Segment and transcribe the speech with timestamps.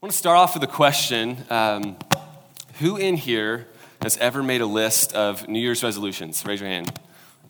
[0.00, 1.44] I want to start off with a question.
[1.50, 1.96] Um,
[2.74, 3.66] who in here
[4.00, 6.46] has ever made a list of New Year's resolutions?
[6.46, 6.96] Raise your hand.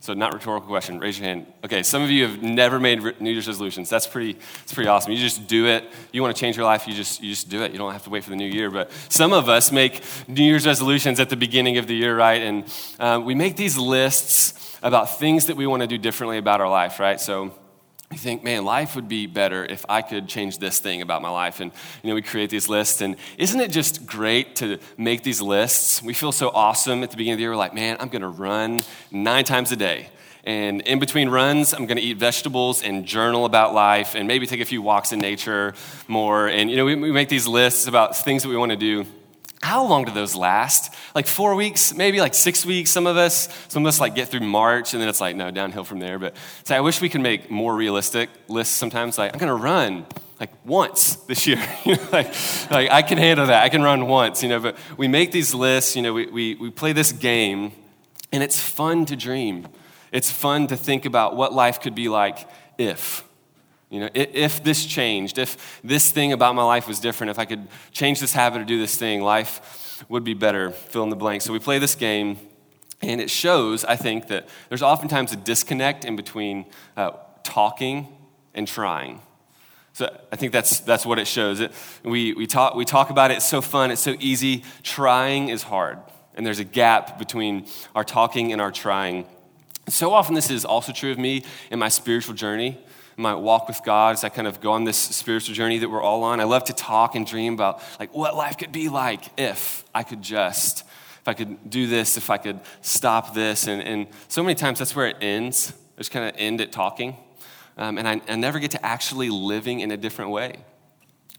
[0.00, 0.98] So, not rhetorical question.
[0.98, 1.44] Raise your hand.
[1.62, 3.90] Okay, some of you have never made New Year's resolutions.
[3.90, 4.32] That's pretty.
[4.32, 5.12] That's pretty awesome.
[5.12, 5.92] You just do it.
[6.10, 6.88] You want to change your life.
[6.88, 7.72] You just you just do it.
[7.72, 8.70] You don't have to wait for the new year.
[8.70, 12.40] But some of us make New Year's resolutions at the beginning of the year, right?
[12.40, 12.64] And
[12.98, 16.70] uh, we make these lists about things that we want to do differently about our
[16.70, 17.20] life, right?
[17.20, 17.52] So
[18.10, 21.28] you think, man, life would be better if I could change this thing about my
[21.28, 21.60] life.
[21.60, 21.70] And,
[22.02, 23.02] you know, we create these lists.
[23.02, 26.02] And isn't it just great to make these lists?
[26.02, 27.50] We feel so awesome at the beginning of the year.
[27.50, 28.80] We're like, man, I'm going to run
[29.10, 30.08] nine times a day.
[30.44, 34.46] And in between runs, I'm going to eat vegetables and journal about life and maybe
[34.46, 35.74] take a few walks in nature
[36.06, 36.48] more.
[36.48, 39.04] And, you know, we, we make these lists about things that we want to do.
[39.62, 40.94] How long do those last?
[41.14, 43.48] Like four weeks, maybe like six weeks, some of us.
[43.68, 46.18] Some of us like get through March and then it's like, no, downhill from there.
[46.18, 49.18] But so I wish we could make more realistic lists sometimes.
[49.18, 50.06] Like, I'm gonna run
[50.38, 51.58] like once this year.
[52.12, 52.32] like,
[52.70, 53.64] like I can handle that.
[53.64, 56.54] I can run once, you know, but we make these lists, you know, we, we,
[56.54, 57.72] we play this game
[58.32, 59.66] and it's fun to dream.
[60.12, 63.27] It's fun to think about what life could be like if.
[63.90, 67.46] You know, if this changed, if this thing about my life was different, if I
[67.46, 70.70] could change this habit or do this thing, life would be better.
[70.72, 71.40] Fill in the blank.
[71.40, 72.36] So we play this game,
[73.00, 76.66] and it shows, I think, that there's oftentimes a disconnect in between
[76.98, 77.12] uh,
[77.44, 78.08] talking
[78.54, 79.22] and trying.
[79.94, 81.60] So I think that's, that's what it shows.
[81.60, 81.72] It,
[82.04, 84.64] we, we, talk, we talk about it, it's so fun, it's so easy.
[84.82, 85.98] Trying is hard.
[86.34, 89.26] And there's a gap between our talking and our trying.
[89.88, 92.78] So often, this is also true of me in my spiritual journey
[93.18, 96.00] my walk with God as I kind of go on this spiritual journey that we're
[96.00, 96.40] all on.
[96.40, 100.04] I love to talk and dream about like what life could be like if I
[100.04, 100.82] could just,
[101.20, 103.66] if I could do this, if I could stop this.
[103.66, 105.72] And, and so many times that's where it ends.
[105.96, 107.16] I just kind of end it talking.
[107.76, 110.64] Um, and I, I never get to actually living in a different way.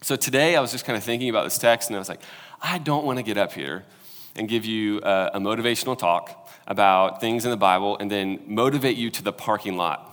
[0.01, 2.21] So today I was just kind of thinking about this text and I was like,
[2.61, 3.85] I don't want to get up here
[4.35, 8.97] and give you a, a motivational talk about things in the Bible and then motivate
[8.97, 10.08] you to the parking lot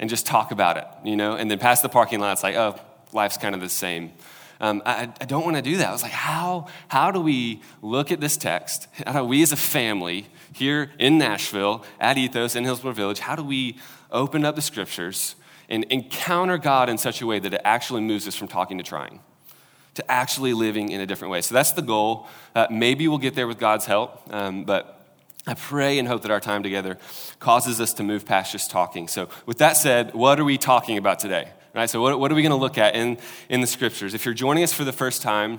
[0.00, 1.34] and just talk about it, you know?
[1.34, 2.80] And then past the parking lot, it's like, oh,
[3.12, 4.12] life's kind of the same.
[4.58, 5.88] Um, I, I, don't want to do that.
[5.88, 8.88] I was like, how, how do we look at this text?
[9.06, 13.36] How do we as a family here in Nashville, at Ethos, in Hillsboro Village, how
[13.36, 13.78] do we
[14.10, 15.36] open up the scriptures
[15.68, 18.84] and encounter God in such a way that it actually moves us from talking to
[18.84, 19.20] trying?
[19.94, 21.40] To actually living in a different way.
[21.40, 22.26] So that's the goal.
[22.54, 24.99] Uh, maybe we'll get there with God's help, um, but
[25.50, 26.96] I pray and hope that our time together
[27.40, 29.08] causes us to move past just talking.
[29.08, 31.48] So, with that said, what are we talking about today?
[31.74, 31.90] Right?
[31.90, 33.18] So, what, what are we going to look at in,
[33.48, 34.14] in the scriptures?
[34.14, 35.58] If you're joining us for the first time,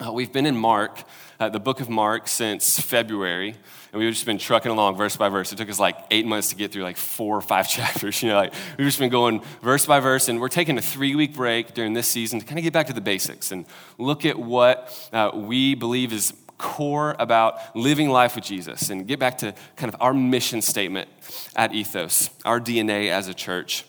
[0.00, 1.02] uh, we've been in Mark,
[1.38, 3.54] uh, the book of Mark, since February,
[3.92, 5.52] and we've just been trucking along verse by verse.
[5.52, 8.22] It took us like eight months to get through like four or five chapters.
[8.22, 11.14] You know, like we've just been going verse by verse, and we're taking a three
[11.14, 13.66] week break during this season to kind of get back to the basics and
[13.98, 19.18] look at what uh, we believe is core about living life with Jesus and get
[19.18, 21.08] back to kind of our mission statement
[21.56, 23.84] at Ethos, our DNA as a church.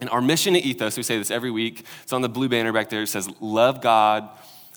[0.00, 2.72] And our mission at Ethos, we say this every week, it's on the blue banner
[2.72, 3.02] back there.
[3.02, 4.28] It says, Love God,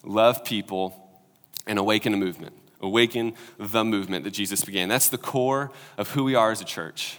[0.04, 1.22] love people,
[1.66, 2.54] and awaken a movement.
[2.82, 4.90] Awaken the movement that Jesus began.
[4.90, 7.18] That's the core of who we are as a church.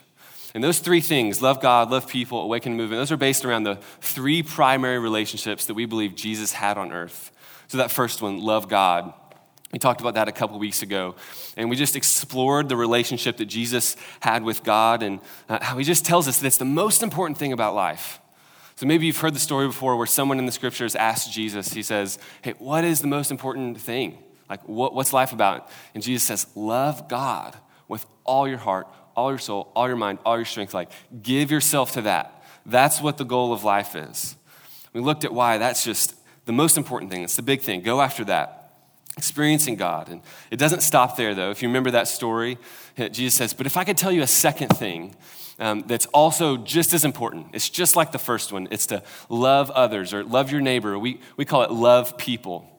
[0.54, 3.64] And those three things love God, love people, awaken a movement those are based around
[3.64, 7.32] the three primary relationships that we believe Jesus had on earth.
[7.66, 9.14] So, that first one, love God.
[9.72, 11.16] We talked about that a couple weeks ago,
[11.56, 15.84] and we just explored the relationship that Jesus had with God and uh, how he
[15.84, 18.20] just tells us that it's the most important thing about life.
[18.76, 21.82] So maybe you've heard the story before where someone in the scriptures asked Jesus, he
[21.82, 24.18] says, Hey, what is the most important thing?
[24.48, 25.68] Like, what, what's life about?
[25.94, 27.56] And Jesus says, Love God
[27.88, 30.74] with all your heart, all your soul, all your mind, all your strength.
[30.74, 30.90] Like,
[31.22, 32.42] give yourself to that.
[32.66, 34.36] That's what the goal of life is.
[34.92, 36.14] We looked at why that's just
[36.44, 37.22] the most important thing.
[37.22, 37.80] It's the big thing.
[37.80, 38.63] Go after that
[39.16, 40.08] experiencing God.
[40.08, 40.20] And
[40.50, 41.50] it doesn't stop there, though.
[41.50, 42.58] If you remember that story,
[42.96, 45.14] Jesus says, But if I could tell you a second thing
[45.58, 49.70] um, that's also just as important, it's just like the first one it's to love
[49.70, 50.98] others or love your neighbor.
[50.98, 52.70] We, we call it love people.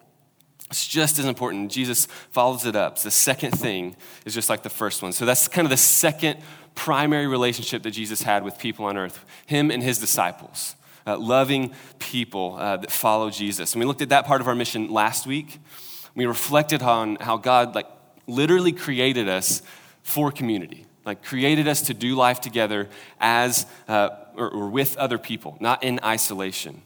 [0.71, 1.71] It's just as important.
[1.71, 2.97] Jesus follows it up.
[2.97, 3.95] The second thing
[4.25, 5.13] is just like the first one.
[5.13, 6.39] So that's kind of the second
[6.73, 10.75] primary relationship that Jesus had with people on earth, him and his disciples.
[11.07, 13.73] Uh, loving people uh, that follow Jesus.
[13.73, 15.59] And we looked at that part of our mission last week.
[16.15, 17.87] We reflected on how God, like,
[18.27, 19.61] literally created us
[20.01, 22.89] for community, like, created us to do life together
[23.19, 26.81] as, uh, or, or with other people, not in isolation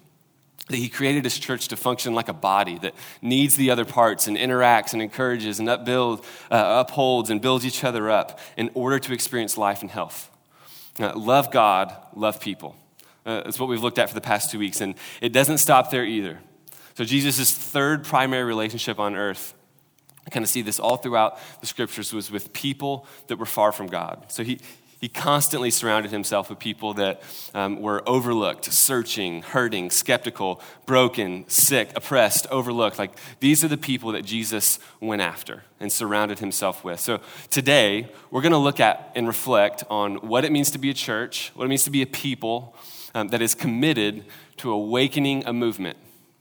[0.70, 4.28] that he created his church to function like a body that needs the other parts
[4.28, 9.00] and interacts and encourages and upbuild, uh, upholds and builds each other up in order
[9.00, 10.30] to experience life and health.
[11.00, 12.76] Uh, love God, love people.
[13.26, 15.92] Uh, that's what we've looked at for the past two weeks, and it doesn't stop
[15.92, 16.40] there either.
[17.00, 19.54] So, Jesus' third primary relationship on earth,
[20.28, 23.72] I kind of see this all throughout the scriptures, was with people that were far
[23.72, 24.26] from God.
[24.28, 24.60] So, he,
[25.00, 27.22] he constantly surrounded himself with people that
[27.54, 33.00] um, were overlooked, searching, hurting, skeptical, broken, sick, oppressed, overlooked.
[33.00, 37.00] Like these are the people that Jesus went after and surrounded himself with.
[37.00, 40.90] So today, we're going to look at and reflect on what it means to be
[40.90, 42.76] a church, what it means to be a people
[43.16, 44.26] um, that is committed
[44.58, 45.98] to awakening a movement,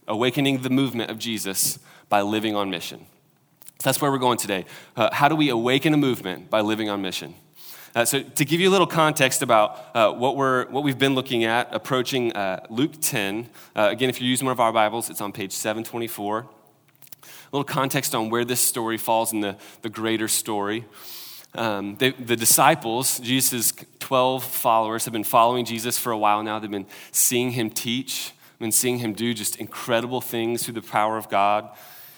[0.08, 1.78] awakening the movement of Jesus
[2.08, 3.06] by living on mission.
[3.78, 4.64] So that's where we're going today.
[4.96, 7.34] Uh, how do we awaken a movement by living on mission?
[7.94, 11.14] Uh, so, to give you a little context about uh, what, we're, what we've been
[11.14, 15.08] looking at, approaching uh, Luke 10, uh, again, if you're using one of our Bibles,
[15.08, 16.40] it's on page 724.
[16.40, 20.84] A little context on where this story falls in the, the greater story.
[21.55, 26.58] Um, they, the disciples, Jesus' 12 followers, have been following Jesus for a while now.
[26.58, 31.16] They've been seeing him teach, been seeing him do just incredible things through the power
[31.16, 31.70] of God,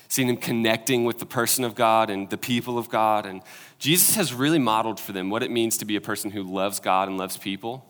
[0.08, 3.26] seeing him connecting with the person of God and the people of God.
[3.26, 3.42] And
[3.78, 6.81] Jesus has really modeled for them what it means to be a person who loves
[6.81, 7.84] God and loves people.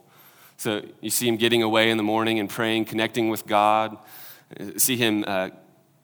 [0.56, 3.97] So you see him getting away in the morning and praying, connecting with God.
[4.76, 5.50] See him uh,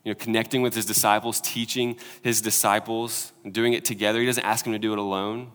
[0.06, 4.20] you know, connecting with his disciples, teaching his disciples, and doing it together.
[4.20, 5.50] He doesn't ask them to do it alone.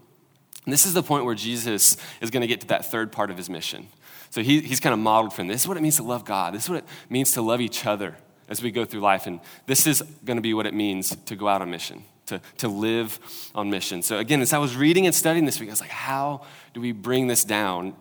[0.65, 3.31] And this is the point where Jesus is going to get to that third part
[3.31, 3.87] of his mission.
[4.31, 5.47] So he, he's kind of modeled for them.
[5.47, 6.53] This is what it means to love God.
[6.53, 8.15] This is what it means to love each other
[8.49, 9.27] as we go through life.
[9.27, 12.41] And this is going to be what it means to go out on mission to,
[12.57, 13.19] to live
[13.53, 14.01] on mission.
[14.01, 16.81] So, again, as I was reading and studying this week, I was like, how do
[16.81, 17.95] we bring this down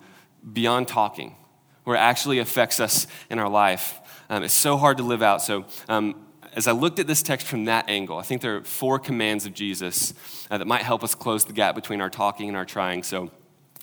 [0.53, 1.35] beyond talking,
[1.83, 3.99] where it actually affects us in our life?
[4.29, 5.41] Um, it's so hard to live out.
[5.41, 8.63] So, um, as I looked at this text from that angle, I think there are
[8.63, 10.13] four commands of Jesus
[10.49, 13.03] uh, that might help us close the gap between our talking and our trying.
[13.03, 13.31] So,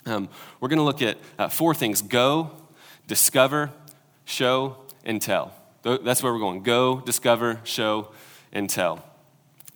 [0.08, 0.28] um,
[0.60, 2.50] we're going to look at uh, four things go,
[3.06, 3.70] discover,
[4.24, 5.52] show, and tell.
[5.82, 6.62] That's where we're going.
[6.62, 8.10] Go, discover, show,
[8.52, 9.04] and tell.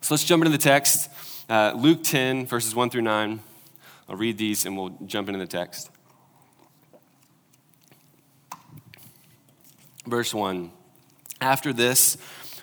[0.01, 1.09] So let's jump into the text.
[1.49, 3.39] Uh, Luke 10, verses 1 through 9.
[4.09, 5.89] I'll read these and we'll jump into the text.
[10.05, 10.71] Verse 1
[11.39, 12.17] After this,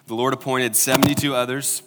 [0.06, 1.82] the Lord appointed 72 others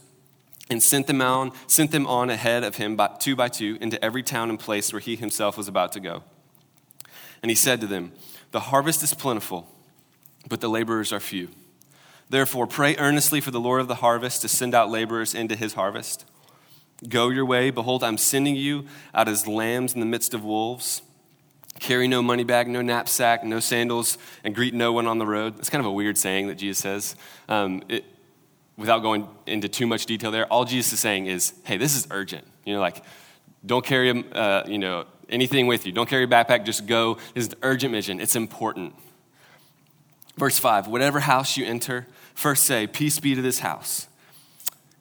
[0.69, 4.03] and sent them on, sent them on ahead of him by, two by two into
[4.03, 6.23] every town and place where he himself was about to go.
[7.41, 8.13] And he said to them,
[8.51, 9.67] The harvest is plentiful,
[10.47, 11.49] but the laborers are few.
[12.29, 15.73] Therefore, pray earnestly for the Lord of the harvest to send out laborers into his
[15.73, 16.25] harvest.
[17.07, 17.69] Go your way.
[17.69, 21.01] Behold, I'm sending you out as lambs in the midst of wolves.
[21.79, 25.59] Carry no money bag, no knapsack, no sandals, and greet no one on the road.
[25.59, 27.15] It's kind of a weird saying that Jesus says.
[27.49, 28.05] Um, it,
[28.77, 32.07] without going into too much detail there, all Jesus is saying is, hey, this is
[32.11, 32.45] urgent.
[32.65, 33.03] You know, like,
[33.65, 35.91] don't carry, uh, you know, anything with you.
[35.91, 37.15] Don't carry a backpack, just go.
[37.33, 38.19] This is an urgent mission.
[38.19, 38.95] It's important.
[40.37, 44.07] Verse 5 Whatever house you enter, First say, Peace be to this house.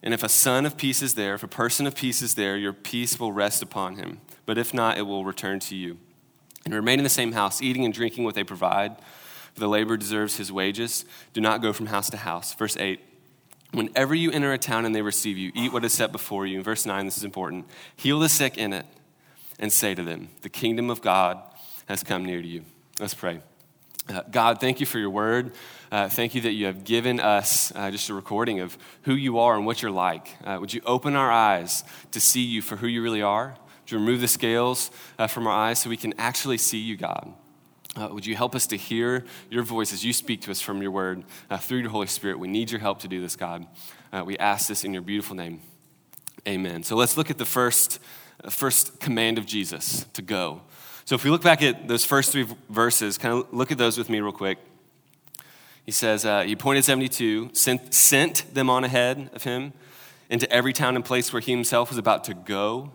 [0.03, 2.57] And if a son of peace is there, if a person of peace is there,
[2.57, 4.21] your peace will rest upon him.
[4.47, 5.99] But if not, it will return to you.
[6.65, 8.97] And remain in the same house, eating and drinking what they provide,
[9.55, 11.05] for the laborer deserves his wages.
[11.33, 12.53] Do not go from house to house.
[12.55, 13.01] Verse 8
[13.73, 16.59] Whenever you enter a town and they receive you, eat what is set before you.
[16.59, 17.67] In verse 9, this is important.
[17.97, 18.87] Heal the sick in it
[19.59, 21.43] and say to them, The kingdom of God
[21.87, 22.65] has come near to you.
[23.01, 23.41] Let's pray.
[24.09, 25.53] Uh, God, thank you for your word.
[25.91, 29.39] Uh, thank you that you have given us uh, just a recording of who you
[29.39, 30.37] are and what you're like.
[30.45, 33.57] Uh, would you open our eyes to see you for who you really are?
[33.83, 36.97] Would you remove the scales uh, from our eyes so we can actually see you,
[36.97, 37.33] God?
[37.95, 40.81] Uh, would you help us to hear your voice as you speak to us from
[40.81, 41.25] your word
[41.61, 42.39] through your Holy Spirit?
[42.39, 43.67] We need your help to do this, God.
[44.25, 45.61] we ask this in your beautiful name.
[46.49, 46.83] Amen.
[46.83, 48.01] So let's look at the first,
[48.51, 50.63] first command of Jesus to go.
[51.05, 53.99] So if we look back at those first three verses, kind of look at those
[53.99, 54.59] with me real quick.
[55.85, 59.73] He says, uh, He appointed 72, sent, sent them on ahead of him
[60.31, 62.91] into every town and place where he himself was about to go.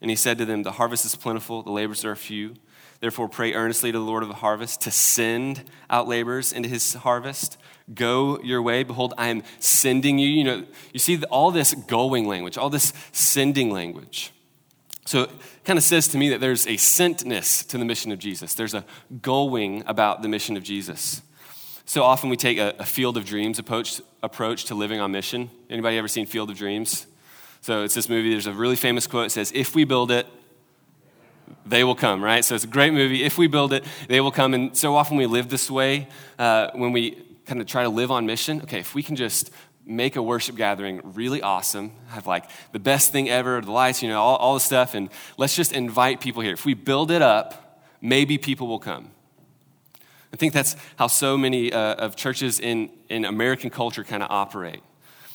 [0.00, 2.54] And he said to them, The harvest is plentiful, the laborers are few.
[3.02, 6.94] Therefore, pray earnestly to the Lord of the harvest to send out laborers into his
[6.94, 7.58] harvest.
[7.92, 8.84] Go your way.
[8.84, 10.28] Behold, I am sending you.
[10.28, 14.30] You know, you see all this going language, all this sending language.
[15.04, 15.30] So it
[15.64, 18.54] kind of says to me that there's a sentness to the mission of Jesus.
[18.54, 18.84] There's a
[19.20, 21.22] going about the mission of Jesus.
[21.84, 25.50] So often we take a, a field of dreams approach, approach to living on mission.
[25.68, 27.08] Anybody ever seen Field of Dreams?
[27.62, 28.30] So it's this movie.
[28.30, 29.26] There's a really famous quote.
[29.26, 30.28] It says, "If we build it,
[31.66, 32.44] they will come." Right.
[32.44, 33.24] So it's a great movie.
[33.24, 34.54] If we build it, they will come.
[34.54, 38.10] And so often we live this way uh, when we kind of try to live
[38.10, 38.62] on mission.
[38.62, 39.50] Okay, if we can just
[39.84, 44.08] make a worship gathering really awesome, have like the best thing ever, the lights, you
[44.08, 46.52] know, all, all the stuff, and let's just invite people here.
[46.52, 49.10] If we build it up, maybe people will come.
[50.32, 54.30] I think that's how so many uh, of churches in, in American culture kind of
[54.30, 54.82] operate.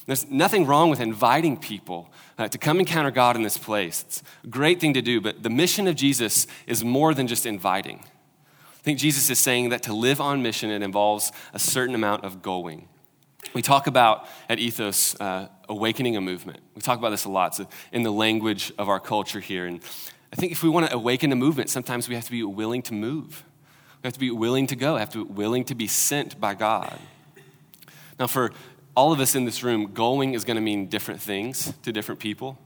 [0.08, 4.04] There's nothing wrong with inviting people uh, to come encounter God in this place.
[4.08, 7.46] It's a great thing to do, but the mission of Jesus is more than just
[7.46, 8.00] inviting.
[8.00, 12.24] I think Jesus is saying that to live on mission, it involves a certain amount
[12.24, 12.88] of going.
[13.54, 16.62] We talk about at Ethos uh, awakening a movement.
[16.74, 19.66] We talk about this a lot so in the language of our culture here.
[19.66, 19.82] And
[20.32, 22.82] I think if we want to awaken a movement, sometimes we have to be willing
[22.84, 23.44] to move.
[24.02, 26.40] We have to be willing to go, we have to be willing to be sent
[26.40, 26.98] by God.
[28.18, 28.52] Now, for
[28.98, 32.20] all of us in this room, going is going to mean different things to different
[32.20, 32.58] people.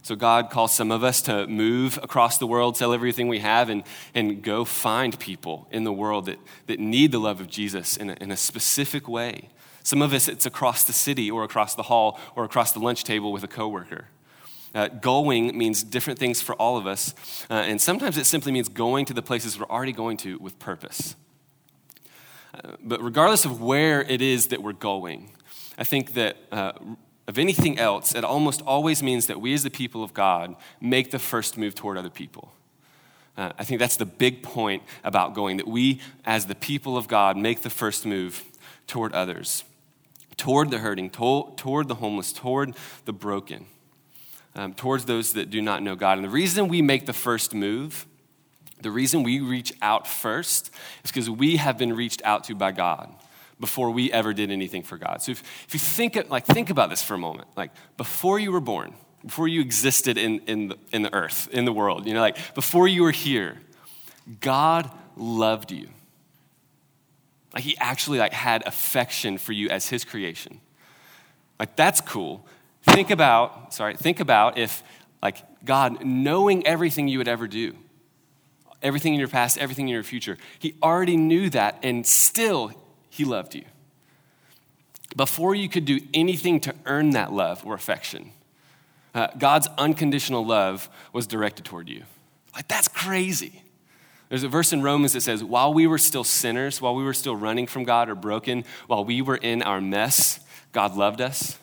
[0.00, 3.68] So, God calls some of us to move across the world, sell everything we have,
[3.68, 3.82] and,
[4.14, 8.08] and go find people in the world that, that need the love of Jesus in
[8.08, 9.50] a, in a specific way.
[9.82, 13.04] Some of us, it's across the city or across the hall or across the lunch
[13.04, 14.06] table with a coworker.
[14.74, 17.14] Uh, going means different things for all of us,
[17.50, 20.58] uh, and sometimes it simply means going to the places we're already going to with
[20.58, 21.14] purpose.
[22.54, 25.32] Uh, but regardless of where it is that we're going,
[25.78, 26.72] I think that uh,
[27.26, 31.10] of anything else, it almost always means that we as the people of God make
[31.10, 32.52] the first move toward other people.
[33.36, 37.06] Uh, I think that's the big point about going, that we as the people of
[37.06, 38.42] God make the first move
[38.86, 39.64] toward others,
[40.36, 43.66] toward the hurting, to- toward the homeless, toward the broken
[44.58, 46.18] um, towards those that do not know God.
[46.18, 48.06] And the reason we make the first move,
[48.82, 50.70] the reason we reach out first,
[51.04, 53.14] is because we have been reached out to by God
[53.60, 55.22] before we ever did anything for God.
[55.22, 58.52] So if, if you think, like, think about this for a moment, like before you
[58.52, 62.14] were born, before you existed in, in, the, in the earth, in the world, you
[62.14, 63.58] know, like before you were here,
[64.40, 65.88] God loved you.
[67.52, 70.60] Like he actually like had affection for you as his creation.
[71.58, 72.46] Like that's cool.
[72.82, 74.82] Think about, sorry, think about if,
[75.22, 77.74] like, God, knowing everything you would ever do,
[78.82, 82.72] everything in your past, everything in your future, He already knew that, and still
[83.18, 83.64] He loved you.
[85.16, 88.30] Before you could do anything to earn that love or affection,
[89.12, 92.04] uh, God's unconditional love was directed toward you.
[92.54, 93.64] Like, that's crazy.
[94.28, 97.12] There's a verse in Romans that says, while we were still sinners, while we were
[97.12, 100.38] still running from God or broken, while we were in our mess,
[100.70, 101.58] God loved us.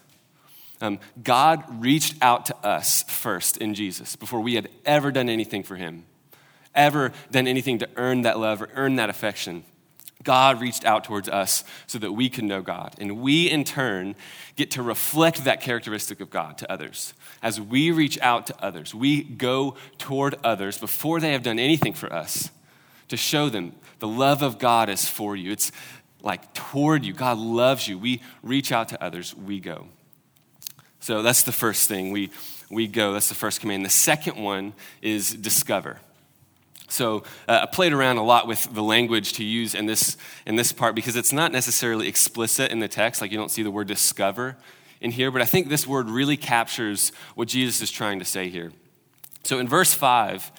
[0.81, 5.63] Um, God reached out to us first in Jesus before we had ever done anything
[5.63, 6.03] for him,
[6.73, 9.63] ever done anything to earn that love or earn that affection.
[10.23, 12.95] God reached out towards us so that we can know God.
[12.99, 14.15] And we, in turn,
[14.55, 17.13] get to reflect that characteristic of God to others.
[17.43, 21.93] As we reach out to others, we go toward others before they have done anything
[21.93, 22.49] for us
[23.09, 25.51] to show them the love of God is for you.
[25.51, 25.71] It's
[26.21, 27.13] like toward you.
[27.13, 27.97] God loves you.
[27.97, 29.87] We reach out to others, we go.
[30.99, 32.11] So that's the first thing.
[32.11, 32.31] We,
[32.69, 33.13] we go.
[33.13, 33.85] That's the first command.
[33.85, 35.99] The second one is discover.
[36.87, 40.55] So uh, I played around a lot with the language to use in this, in
[40.55, 43.21] this part because it's not necessarily explicit in the text.
[43.21, 44.57] Like you don't see the word discover
[45.01, 48.49] in here, but I think this word really captures what Jesus is trying to say
[48.49, 48.71] here.
[49.43, 50.51] So in verse 5,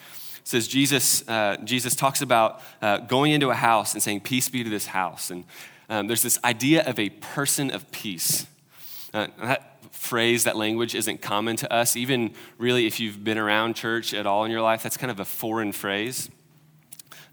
[0.47, 4.63] says Jesus, uh, Jesus talks about uh, going into a house and saying, Peace be
[4.63, 5.29] to this house.
[5.29, 5.43] And
[5.89, 8.47] um, there's this idea of a person of peace.
[9.13, 11.95] Uh, that, phrase, that language isn't common to us.
[11.95, 15.19] Even really, if you've been around church at all in your life, that's kind of
[15.19, 16.29] a foreign phrase.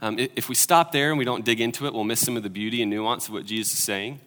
[0.01, 2.43] Um, if we stop there and we don't dig into it, we'll miss some of
[2.43, 4.21] the beauty and nuance of what Jesus is saying.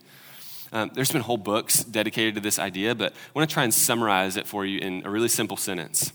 [0.72, 3.74] Um, there's been whole books dedicated to this idea, but I want to try and
[3.74, 6.12] summarize it for you in a really simple sentence.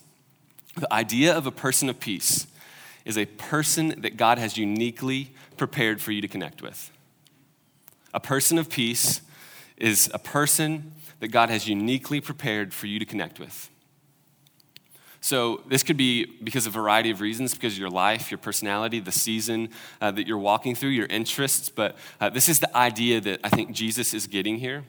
[0.76, 2.46] The idea of a person of peace
[3.04, 6.90] is a person that God has uniquely prepared for you to connect with.
[8.14, 9.22] A person of peace
[9.76, 10.92] is a person
[11.22, 13.70] that God has uniquely prepared for you to connect with.
[15.20, 18.38] So, this could be because of a variety of reasons, because of your life, your
[18.38, 19.68] personality, the season
[20.00, 21.68] uh, that you're walking through, your interests.
[21.68, 24.82] But uh, this is the idea that I think Jesus is getting here,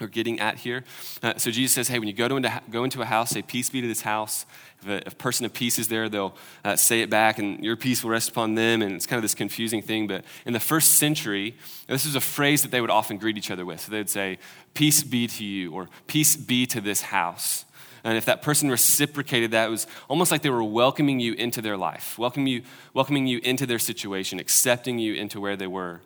[0.00, 0.84] or getting at here.
[1.22, 3.42] Uh, so, Jesus says, hey, when you go, to into, go into a house, say,
[3.42, 4.44] Peace be to this house.
[4.82, 7.64] If a, if a person of peace is there, they'll uh, say it back, and
[7.64, 8.82] your peace will rest upon them.
[8.82, 10.06] And it's kind of this confusing thing.
[10.06, 13.50] But in the first century, this is a phrase that they would often greet each
[13.50, 13.80] other with.
[13.80, 14.38] So, they would say,
[14.74, 17.64] Peace be to you, or Peace be to this house.
[18.02, 21.62] And if that person reciprocated that, it was almost like they were welcoming you into
[21.62, 26.02] their life, welcoming you, welcoming you into their situation, accepting you into where they were,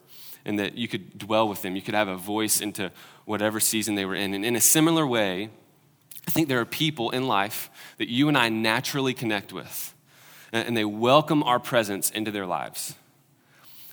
[0.49, 1.77] and that you could dwell with them.
[1.77, 2.91] You could have a voice into
[3.27, 4.33] whatever season they were in.
[4.33, 5.51] And in a similar way,
[6.27, 9.95] I think there are people in life that you and I naturally connect with,
[10.51, 12.95] and they welcome our presence into their lives.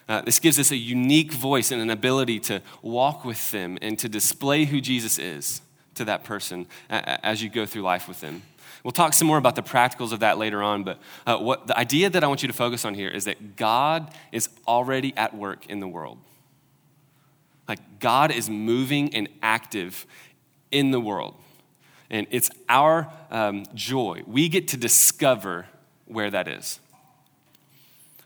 [0.07, 3.99] Uh, this gives us a unique voice and an ability to walk with them and
[3.99, 5.61] to display who Jesus is
[5.95, 8.43] to that person as you go through life with them.
[8.83, 11.77] We'll talk some more about the practicals of that later on, but uh, what, the
[11.77, 15.35] idea that I want you to focus on here is that God is already at
[15.35, 16.19] work in the world.
[17.67, 20.05] Like, God is moving and active
[20.71, 21.35] in the world.
[22.09, 24.21] And it's our um, joy.
[24.27, 25.65] We get to discover
[26.05, 26.79] where that is.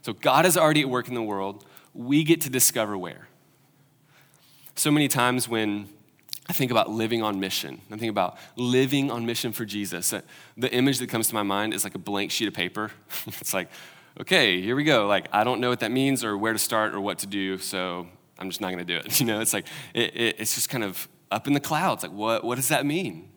[0.01, 1.65] So, God is already at work in the world.
[1.93, 3.27] We get to discover where.
[4.75, 5.89] So many times when
[6.47, 10.13] I think about living on mission, I think about living on mission for Jesus,
[10.57, 12.91] the image that comes to my mind is like a blank sheet of paper.
[13.27, 13.69] it's like,
[14.19, 15.05] okay, here we go.
[15.05, 17.57] Like, I don't know what that means or where to start or what to do,
[17.57, 18.07] so
[18.39, 19.19] I'm just not going to do it.
[19.19, 22.03] You know, it's like, it, it, it's just kind of up in the clouds.
[22.03, 23.29] Like, what, what does that mean?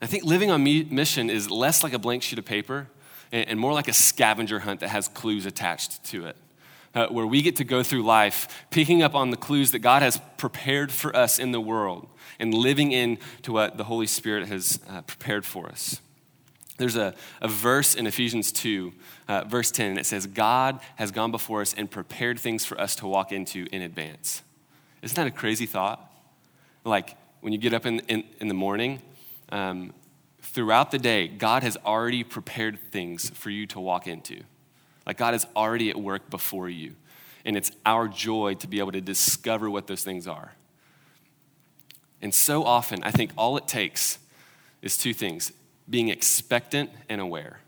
[0.00, 2.88] I think living on mission is less like a blank sheet of paper
[3.32, 6.36] and, and more like a scavenger hunt that has clues attached to it.
[6.94, 10.00] Uh, where we get to go through life picking up on the clues that God
[10.00, 14.80] has prepared for us in the world and living into what the Holy Spirit has
[14.88, 16.00] uh, prepared for us.
[16.78, 18.92] There's a, a verse in Ephesians 2,
[19.26, 22.80] uh, verse 10, and it says, God has gone before us and prepared things for
[22.80, 24.42] us to walk into in advance.
[25.02, 26.12] Isn't that a crazy thought?
[26.84, 29.02] Like when you get up in, in, in the morning,
[29.50, 29.92] um,
[30.40, 34.42] throughout the day, God has already prepared things for you to walk into.
[35.04, 36.94] Like God is already at work before you.
[37.44, 40.52] And it's our joy to be able to discover what those things are.
[42.20, 44.18] And so often, I think all it takes
[44.82, 45.52] is two things
[45.88, 47.60] being expectant and aware.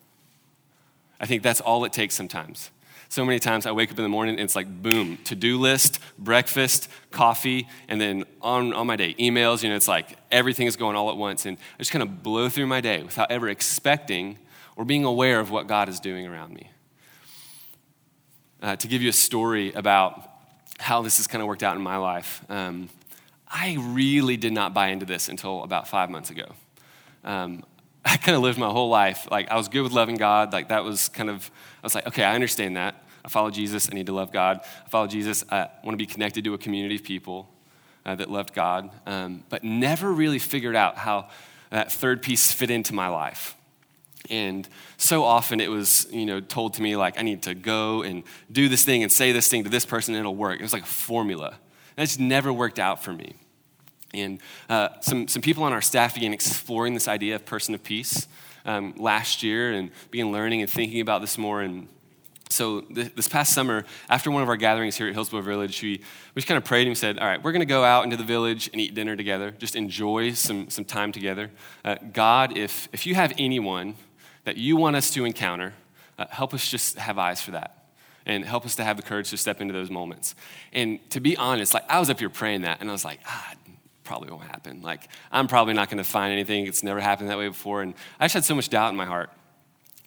[1.21, 2.71] I think that's all it takes sometimes.
[3.11, 5.59] So many times I wake up in the morning and it's like, boom, to do
[5.59, 9.65] list, breakfast, coffee, and then on, on my day, emails.
[9.65, 11.45] You know, it's like everything is going all at once.
[11.45, 14.39] And I just kind of blow through my day without ever expecting
[14.77, 16.71] or being aware of what God is doing around me.
[18.63, 20.31] Uh, to give you a story about
[20.79, 22.89] how this has kind of worked out in my life, um,
[23.49, 26.47] I really did not buy into this until about five months ago.
[27.25, 27.65] Um,
[28.05, 29.29] I kind of lived my whole life.
[29.31, 30.53] Like, I was good with loving God.
[30.53, 31.51] Like, that was kind of,
[31.83, 33.05] I was like, okay, I understand that.
[33.25, 33.89] I follow Jesus.
[33.91, 34.61] I need to love God.
[34.87, 35.45] I follow Jesus.
[35.51, 37.49] I want to be connected to a community of people
[38.07, 41.29] uh, that loved God, um, but never really figured out how
[41.71, 43.57] that third piece fit into my life.
[44.29, 48.03] And so often it was, you know, told to me like, I need to go
[48.03, 50.59] and do this thing and say this thing to this person and it'll work.
[50.59, 51.59] It was like a formula.
[51.97, 53.35] And just never worked out for me.
[54.13, 57.83] And uh, some, some people on our staff began exploring this idea of person of
[57.83, 58.27] peace
[58.65, 61.63] um, last year and began learning and thinking about this more.
[61.63, 61.89] And
[62.49, 65.99] so th- this past summer, after one of our gatherings here at Hillsboro Village, we,
[66.35, 68.17] we just kind of prayed and said, all right, we're going to go out into
[68.17, 71.51] the village and eat dinner together, just enjoy some, some time together.
[71.85, 73.95] Uh, God, if, if you have anyone
[74.45, 75.75] that you want us to encounter,
[76.19, 77.77] uh, help us just have eyes for that
[78.27, 80.35] and help us to have the courage to step into those moments.
[80.73, 83.21] And to be honest, like I was up here praying that, and I was like,
[83.27, 83.55] ah,
[84.11, 84.83] probably won't happen.
[84.83, 86.67] Like, I'm probably not going to find anything.
[86.67, 87.81] It's never happened that way before.
[87.81, 89.31] And I just had so much doubt in my heart.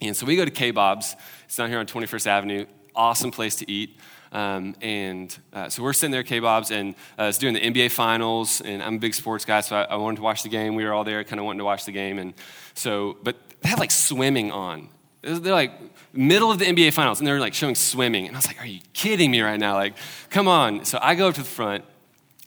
[0.01, 1.15] And so we go to Kay Bob's.
[1.45, 2.65] It's down here on 21st Avenue.
[2.93, 3.97] Awesome place to eat.
[4.33, 7.61] Um, and uh, so we're sitting there at Kay Bob's, and uh, it's doing the
[7.61, 8.59] NBA Finals.
[8.59, 10.75] And I'm a big sports guy, so I, I wanted to watch the game.
[10.75, 12.19] We were all there, kind of wanting to watch the game.
[12.19, 12.33] And
[12.73, 14.89] so, but they have like swimming on.
[15.21, 15.71] They're like
[16.11, 18.27] middle of the NBA Finals, and they're like showing swimming.
[18.27, 19.75] And I was like, "Are you kidding me right now?
[19.75, 19.93] Like,
[20.29, 21.85] come on!" So I go up to the front,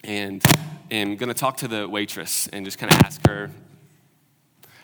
[0.05, 0.45] and
[0.91, 3.51] am going to talk to the waitress and just kind of ask her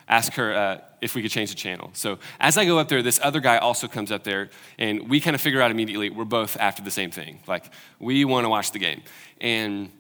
[0.08, 1.90] ask her uh, if we could change the channel.
[1.94, 5.20] So as I go up there, this other guy also comes up there, and we
[5.20, 7.40] kind of figure out immediately we're both after the same thing.
[7.46, 9.02] Like we want to watch the game,
[9.40, 9.90] and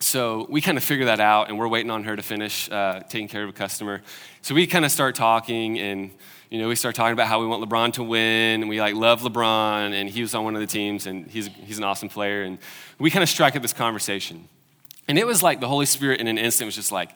[0.00, 3.00] so we kind of figure that out, and we're waiting on her to finish uh,
[3.08, 4.02] taking care of a customer.
[4.42, 6.10] So we kind of start talking, and
[6.50, 8.94] you know we start talking about how we want LeBron to win, and we like
[8.94, 12.08] love LeBron, and he was on one of the teams, and he's he's an awesome
[12.08, 12.58] player, and
[12.98, 14.48] we kind of strike up this conversation.
[15.12, 17.10] And it was like the Holy Spirit in an instant was just like,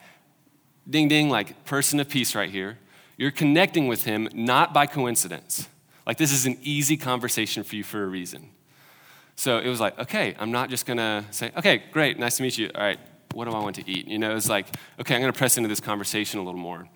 [0.87, 2.77] ding, ding, like person of peace right here.
[3.17, 5.67] You're connecting with him not by coincidence.
[6.05, 8.51] Like this is an easy conversation for you for a reason.
[9.35, 12.55] So it was like, okay, I'm not just gonna say, okay, great, nice to meet
[12.59, 12.69] you.
[12.75, 12.99] All right,
[13.33, 14.07] what do I want to eat?
[14.07, 14.67] You know, it's like,
[14.99, 16.87] okay, I'm gonna press into this conversation a little more.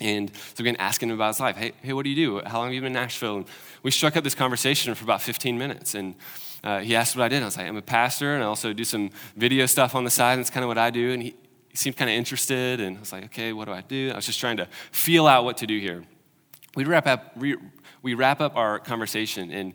[0.00, 1.56] And so began asking him about his life.
[1.56, 2.42] Hey, hey, what do you do?
[2.44, 3.36] How long have you been in Nashville?
[3.36, 3.46] And
[3.84, 5.94] we struck up this conversation for about 15 minutes.
[5.94, 6.16] And
[6.64, 7.42] uh, he asked what I did.
[7.42, 10.10] I was like, I'm a pastor, and I also do some video stuff on the
[10.10, 10.34] side.
[10.34, 11.12] And that's kind of what I do.
[11.12, 11.34] And he,
[11.68, 12.80] he seemed kind of interested.
[12.80, 14.10] And I was like, okay, what do I do?
[14.12, 16.04] I was just trying to feel out what to do here.
[16.76, 17.56] We wrap up, we,
[18.02, 19.74] we wrap up our conversation, and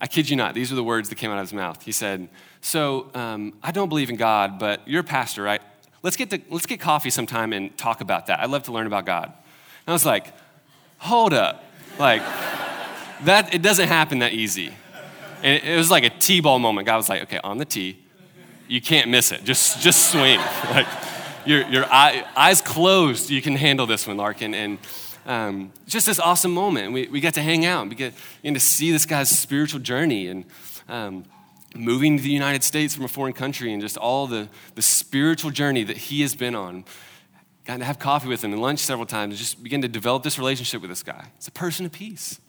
[0.00, 1.82] I kid you not, these are the words that came out of his mouth.
[1.82, 2.28] He said,
[2.60, 5.60] So um, I don't believe in God, but you're a pastor, right?
[6.02, 8.38] Let's get, to, let's get coffee sometime and talk about that.
[8.40, 9.26] I'd love to learn about God.
[9.26, 10.32] And I was like,
[10.98, 11.64] Hold up.
[11.98, 12.22] Like,
[13.24, 14.72] that, it doesn't happen that easy.
[15.42, 16.86] And it was like a T-ball moment.
[16.86, 17.98] God was like, okay, on the tee,
[18.66, 19.44] you can't miss it.
[19.44, 20.38] Just, just swing.
[20.70, 20.86] like,
[21.46, 24.54] your, your eye, eyes closed, you can handle this one, Larkin.
[24.54, 24.78] And
[25.26, 26.92] um, just this awesome moment.
[26.92, 30.28] We, we got to hang out we get, get to see this guy's spiritual journey
[30.28, 30.44] and
[30.88, 31.24] um,
[31.74, 35.50] moving to the United States from a foreign country and just all the, the spiritual
[35.50, 36.84] journey that he has been on.
[37.64, 40.22] Got to have coffee with him and lunch several times and just begin to develop
[40.22, 41.28] this relationship with this guy.
[41.36, 42.40] It's a person of peace.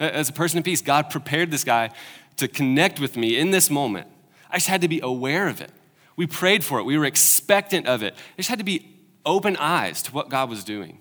[0.00, 1.90] As a person of peace, God prepared this guy
[2.38, 4.08] to connect with me in this moment.
[4.50, 5.70] I just had to be aware of it.
[6.16, 8.14] We prayed for it, we were expectant of it.
[8.14, 10.98] I just had to be open eyes to what God was doing.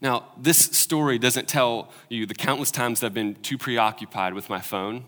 [0.00, 4.48] Now, this story doesn't tell you the countless times that I've been too preoccupied with
[4.48, 5.04] my phone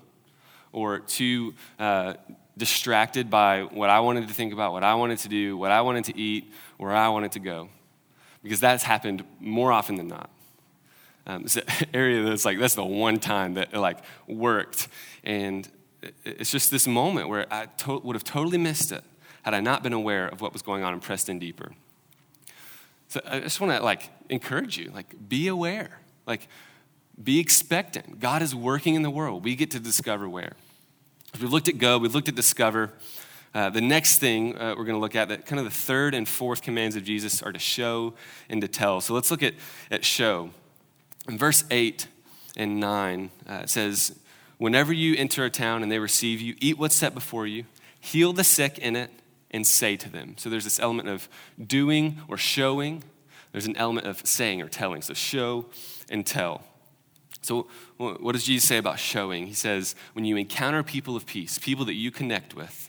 [0.70, 2.14] or too uh,
[2.59, 5.81] distracted by what I wanted to think about, what I wanted to do, what I
[5.81, 7.68] wanted to eat, where I wanted to go.
[8.42, 10.28] Because that's happened more often than not.
[11.26, 14.88] Um, it's an area that's like, that's the one time that it like worked.
[15.24, 15.68] And
[16.24, 19.04] it's just this moment where I to- would have totally missed it
[19.42, 21.72] had I not been aware of what was going on in deeper.
[23.08, 26.48] So I just want to like encourage you, like be aware, like
[27.22, 28.20] be expectant.
[28.20, 29.44] God is working in the world.
[29.44, 30.54] We get to discover where.
[31.35, 32.92] As we looked at go, we've looked at discover.
[33.54, 36.14] Uh, the next thing uh, we're going to look at, that kind of the third
[36.14, 38.14] and fourth commands of Jesus are to show
[38.48, 39.00] and to tell.
[39.02, 39.54] So let's look at,
[39.90, 40.50] at show.
[41.28, 42.08] In verse 8
[42.56, 44.18] and 9, uh, it says,
[44.58, 47.64] Whenever you enter a town and they receive you, eat what's set before you,
[48.00, 49.11] heal the sick in it,
[49.50, 50.35] and say to them.
[50.38, 51.28] So there's this element of
[51.64, 53.04] doing or showing.
[53.52, 55.02] There's an element of saying or telling.
[55.02, 55.66] So show
[56.08, 56.62] and tell.
[57.42, 59.48] So, what does Jesus say about showing?
[59.48, 62.88] He says, when you encounter people of peace, people that you connect with,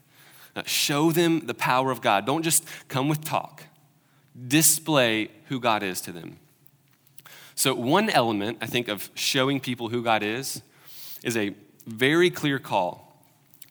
[0.55, 2.27] uh, show them the power of God.
[2.27, 3.63] Don't just come with talk,
[4.47, 6.37] display who God is to them.
[7.55, 10.61] So, one element, I think, of showing people who God is
[11.23, 13.21] is a very clear call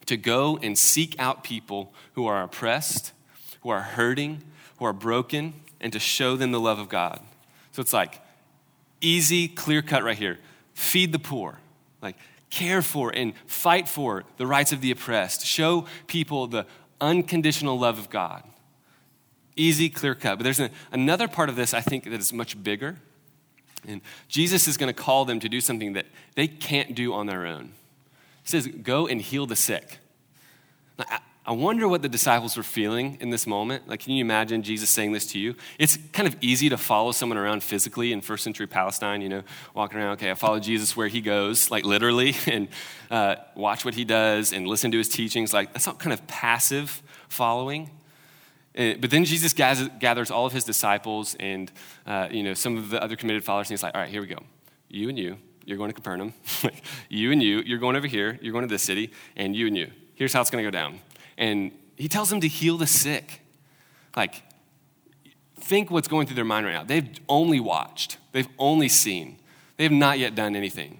[0.05, 3.13] to go and seek out people who are oppressed,
[3.61, 4.43] who are hurting,
[4.77, 7.19] who are broken, and to show them the love of God.
[7.71, 8.21] So it's like
[9.01, 10.39] easy, clear cut right here.
[10.73, 11.59] Feed the poor,
[12.01, 12.15] like
[12.49, 15.45] care for and fight for the rights of the oppressed.
[15.45, 16.65] Show people the
[17.01, 18.43] unconditional love of God.
[19.55, 20.37] Easy, clear cut.
[20.37, 22.97] But there's an, another part of this I think that is much bigger.
[23.87, 27.25] And Jesus is going to call them to do something that they can't do on
[27.25, 27.73] their own.
[28.43, 29.99] He says, Go and heal the sick.
[31.45, 33.89] I wonder what the disciples were feeling in this moment.
[33.89, 35.55] Like, can you imagine Jesus saying this to you?
[35.77, 39.43] It's kind of easy to follow someone around physically in first century Palestine, you know,
[39.73, 42.69] walking around, okay, I follow Jesus where he goes, like literally, and
[43.11, 45.51] uh, watch what he does and listen to his teachings.
[45.51, 47.89] Like, that's not kind of passive following.
[48.75, 51.71] But then Jesus gathers, gathers, all of his disciples and,
[52.07, 54.21] uh, you know, some of the other committed followers, and he's like, all right, here
[54.21, 54.39] we go.
[54.89, 56.33] You and you, you're going to Capernaum.
[57.09, 59.77] you and you, you're going over here, you're going to this city, and you and
[59.77, 59.91] you.
[60.15, 60.99] Here's how it's going to go down.
[61.37, 63.41] And he tells them to heal the sick.
[64.15, 64.41] Like,
[65.59, 66.83] think what's going through their mind right now.
[66.83, 69.37] They've only watched, they've only seen,
[69.77, 70.99] they have not yet done anything.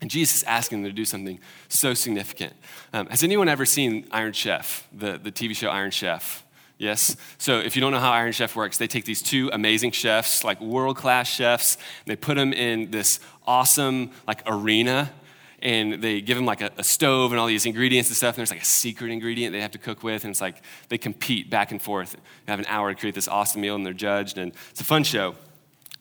[0.00, 1.38] And Jesus is asking them to do something
[1.68, 2.54] so significant.
[2.92, 6.41] Um, has anyone ever seen Iron Chef, the, the TV show Iron Chef?
[6.82, 7.16] Yes?
[7.38, 10.42] So if you don't know how Iron Chef works, they take these two amazing chefs,
[10.42, 15.12] like world class chefs, and they put them in this awesome like arena
[15.60, 18.38] and they give them like a, a, stove and all these ingredients and stuff and
[18.38, 20.56] there's like a secret ingredient they have to cook with and it's like
[20.88, 22.16] they compete back and forth.
[22.46, 24.84] They have an hour to create this awesome meal and they're judged and it's a
[24.84, 25.36] fun show.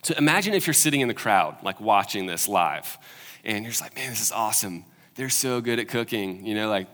[0.01, 2.97] So imagine if you're sitting in the crowd like watching this live
[3.45, 4.85] and you're just like man this is awesome.
[5.13, 6.87] They're so good at cooking you know like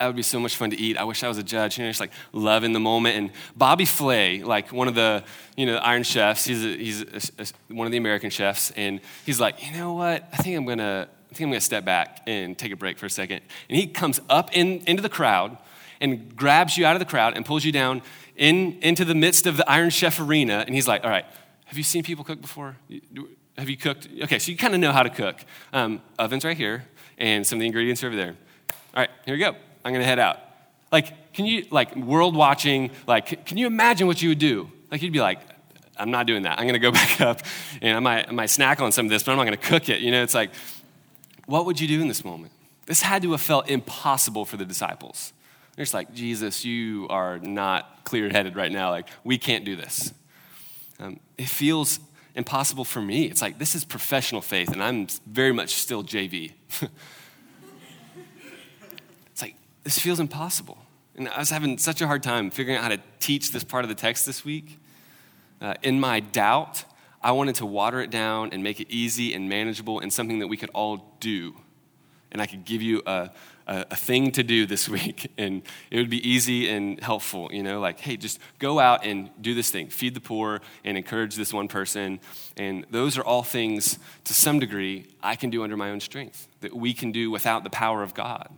[0.00, 0.96] that would be so much fun to eat.
[0.96, 1.76] I wish I was a judge.
[1.76, 3.18] You know, just like loving the moment.
[3.18, 5.22] And Bobby Flay, like one of the,
[5.58, 8.70] you know, Iron Chefs, he's, a, he's a, a, one of the American chefs.
[8.70, 10.26] And he's like, you know what?
[10.32, 12.76] I think I'm going to, I think I'm going to step back and take a
[12.76, 13.42] break for a second.
[13.68, 15.58] And he comes up in, into the crowd
[16.00, 18.00] and grabs you out of the crowd and pulls you down
[18.36, 20.64] in, into the midst of the Iron Chef arena.
[20.66, 21.26] And he's like, all right,
[21.66, 22.74] have you seen people cook before?
[23.58, 24.08] Have you cooked?
[24.22, 25.36] Okay, so you kind of know how to cook.
[25.74, 26.86] Um, oven's right here,
[27.18, 28.34] and some of the ingredients are over there.
[28.94, 29.56] All right, here we go.
[29.84, 30.38] I'm to head out.
[30.92, 34.70] Like, can you, like, world watching, like, can you imagine what you would do?
[34.90, 35.40] Like, you'd be like,
[35.96, 36.58] I'm not doing that.
[36.58, 37.42] I'm to go back up
[37.80, 39.88] and I might, I might snack on some of this, but I'm not to cook
[39.88, 40.00] it.
[40.00, 40.50] You know, it's like,
[41.46, 42.52] what would you do in this moment?
[42.86, 45.32] This had to have felt impossible for the disciples.
[45.76, 48.90] They're just like, Jesus, you are not clear headed right now.
[48.90, 50.12] Like, we can't do this.
[50.98, 52.00] Um, it feels
[52.34, 53.24] impossible for me.
[53.24, 56.52] It's like, this is professional faith, and I'm very much still JV.
[59.84, 60.78] this feels impossible.
[61.16, 63.84] And I was having such a hard time figuring out how to teach this part
[63.84, 64.78] of the text this week.
[65.60, 66.84] Uh, in my doubt,
[67.22, 70.48] I wanted to water it down and make it easy and manageable and something that
[70.48, 71.54] we could all do.
[72.32, 73.30] And I could give you a,
[73.66, 77.62] a, a, thing to do this week, and it would be easy and helpful, you
[77.62, 81.34] know, like, hey, just go out and do this thing, feed the poor and encourage
[81.34, 82.20] this one person.
[82.56, 86.48] And those are all things, to some degree, I can do under my own strength,
[86.60, 88.48] that we can do without the power of God.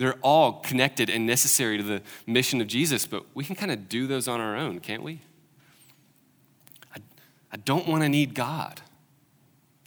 [0.00, 3.86] They're all connected and necessary to the mission of Jesus, but we can kind of
[3.86, 5.20] do those on our own, can't we?
[6.96, 7.00] I,
[7.52, 8.80] I don't want to need God.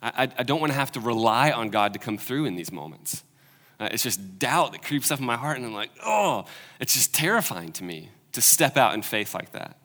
[0.03, 2.71] I, I don't want to have to rely on God to come through in these
[2.71, 3.23] moments.
[3.79, 6.45] Uh, it's just doubt that creeps up in my heart, and I'm like, oh,
[6.79, 9.79] it's just terrifying to me to step out in faith like that.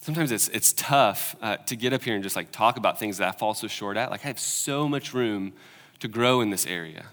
[0.00, 3.18] Sometimes it's, it's tough uh, to get up here and just like talk about things
[3.18, 4.10] that I fall so short at.
[4.10, 5.52] Like, I have so much room
[6.00, 7.06] to grow in this area,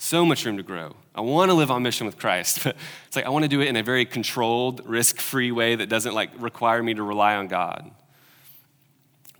[0.00, 0.96] so much room to grow.
[1.14, 3.60] I want to live on mission with Christ, but it's like I want to do
[3.60, 7.36] it in a very controlled, risk free way that doesn't like require me to rely
[7.36, 7.90] on God.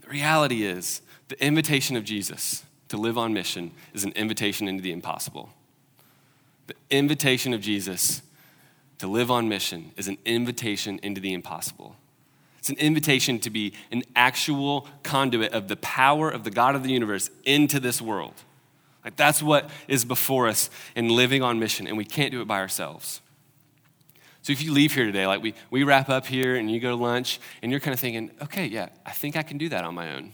[0.02, 4.82] The reality is, the invitation of Jesus to live on mission is an invitation into
[4.82, 5.50] the impossible.
[6.66, 8.22] The invitation of Jesus
[8.98, 11.96] to live on mission is an invitation into the impossible.
[12.58, 16.82] It's an invitation to be an actual conduit of the power of the God of
[16.82, 18.34] the universe into this world.
[19.04, 22.46] Like that's what is before us in living on mission, and we can't do it
[22.46, 23.20] by ourselves.
[24.42, 26.90] So if you leave here today, like we, we wrap up here and you go
[26.90, 29.84] to lunch, and you're kind of thinking, okay, yeah, I think I can do that
[29.84, 30.32] on my own.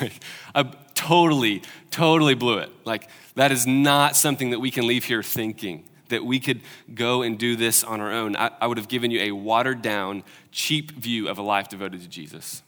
[0.54, 2.70] I totally, totally blew it.
[2.84, 6.60] Like, that is not something that we can leave here thinking that we could
[6.94, 8.36] go and do this on our own.
[8.36, 12.00] I, I would have given you a watered down, cheap view of a life devoted
[12.00, 12.62] to Jesus.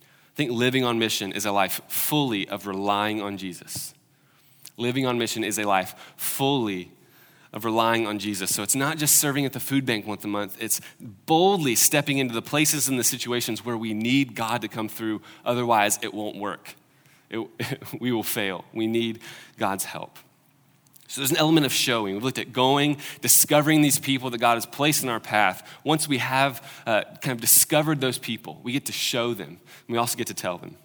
[0.00, 3.94] I think living on mission is a life fully of relying on Jesus.
[4.76, 6.90] Living on mission is a life fully
[7.52, 8.52] of relying on Jesus.
[8.52, 12.18] So it's not just serving at the food bank once a month, it's boldly stepping
[12.18, 15.22] into the places and the situations where we need God to come through.
[15.44, 16.74] Otherwise, it won't work.
[17.30, 17.48] It,
[18.00, 18.64] we will fail.
[18.74, 19.20] We need
[19.56, 20.18] God's help.
[21.06, 22.14] So there's an element of showing.
[22.14, 25.64] We've looked at going, discovering these people that God has placed in our path.
[25.84, 29.60] Once we have uh, kind of discovered those people, we get to show them.
[29.88, 30.76] we also get to tell them.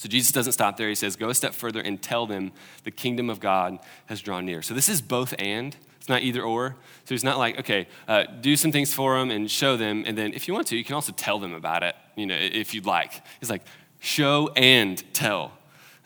[0.00, 0.88] So Jesus doesn't stop there.
[0.88, 2.52] He says, Go a step further and tell them
[2.84, 4.62] the kingdom of God has drawn near.
[4.62, 5.76] So this is both and.
[5.98, 6.74] It's not either or.
[7.04, 10.16] So he's not like, okay, uh, do some things for them and show them, and
[10.16, 12.72] then if you want to, you can also tell them about it, you know, if
[12.72, 13.20] you'd like.
[13.40, 13.60] He's like,
[13.98, 15.52] show and tell.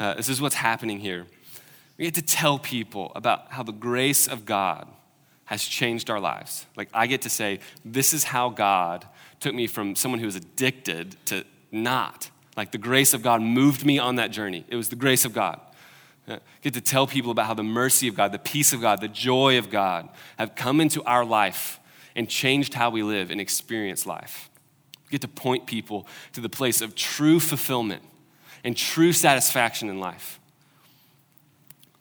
[0.01, 1.29] Uh, this is what's happening here.
[1.97, 4.89] We get to tell people about how the grace of God
[5.45, 6.67] has changed our lives.
[6.77, 9.07] Like, I get to say, this is how God
[9.39, 12.31] took me from someone who was addicted to not.
[12.57, 14.65] Like the grace of God moved me on that journey.
[14.69, 15.61] It was the grace of God.
[16.27, 19.01] I get to tell people about how the mercy of God, the peace of God,
[19.01, 21.81] the joy of God have come into our life
[22.17, 24.49] and changed how we live and experience life.
[25.05, 28.03] We get to point people to the place of true fulfillment
[28.63, 30.41] and true satisfaction in life.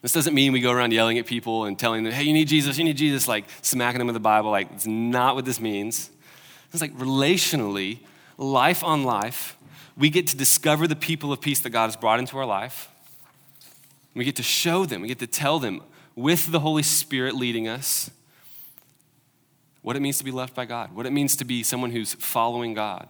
[0.02, 2.48] This doesn't mean we go around yelling at people and telling them, hey, you need
[2.48, 4.52] Jesus, you need Jesus, like smacking them with the Bible.
[4.52, 6.10] Like, it's not what this means.
[6.72, 8.00] It's like relationally,
[8.38, 9.58] life on life,
[9.98, 12.90] we get to discover the people of peace that God has brought into our life.
[14.16, 15.82] We get to show them, we get to tell them
[16.16, 18.12] with the Holy Spirit leading us
[19.82, 22.14] what it means to be loved by God, what it means to be someone who's
[22.14, 23.08] following God.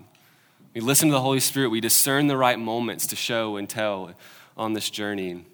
[0.73, 4.11] We listen to the Holy Spirit, we discern the right moments to show and tell
[4.57, 5.45] on this journey.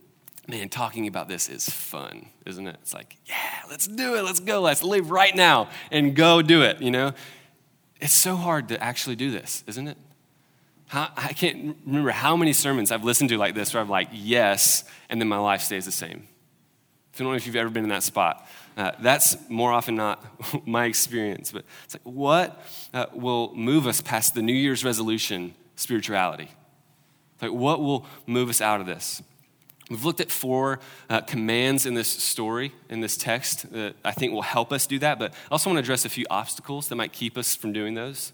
[0.47, 2.77] Man, talking about this is fun, isn't it?
[2.81, 3.35] It's like, yeah,
[3.69, 7.13] let's do it, let's go, let's live right now and go do it, you know?
[7.99, 9.97] It's so hard to actually do this, isn't it?
[10.89, 14.09] How, I can't remember how many sermons I've listened to like this where I'm like,
[14.11, 16.27] yes, and then my life stays the same.
[17.13, 18.47] I don't know if you've ever been in that spot.
[18.75, 20.25] Uh, that's more often not
[20.67, 21.51] my experience.
[21.51, 26.49] But it's like, what uh, will move us past the New Year's resolution spirituality?
[27.39, 29.21] Like, what will move us out of this?
[29.91, 34.33] We've looked at four uh, commands in this story, in this text, that I think
[34.33, 35.19] will help us do that.
[35.19, 37.93] But I also want to address a few obstacles that might keep us from doing
[37.93, 38.33] those.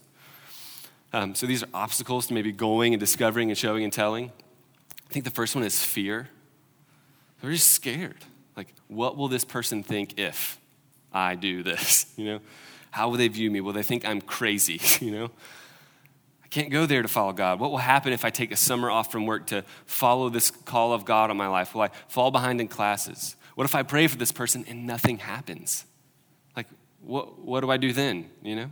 [1.15, 4.33] Um, so these are obstacles to maybe going and discovering and showing and telling.
[5.09, 6.27] I think the first one is fear.
[7.41, 8.17] We're just scared.
[8.57, 10.59] Like, what will this person think if
[11.13, 12.11] I do this?
[12.17, 12.39] You know,
[12.91, 13.61] how will they view me?
[13.61, 14.81] Will they think I'm crazy?
[14.99, 15.31] You know,
[16.43, 17.61] I can't go there to follow God.
[17.61, 20.91] What will happen if I take a summer off from work to follow this call
[20.91, 21.73] of God on my life?
[21.73, 23.37] Will I fall behind in classes?
[23.55, 25.85] What if I pray for this person and nothing happens?
[26.57, 26.67] Like,
[26.99, 28.29] what, what do I do then?
[28.43, 28.71] You know?